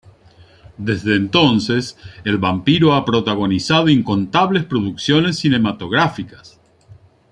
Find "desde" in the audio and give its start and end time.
0.79-1.15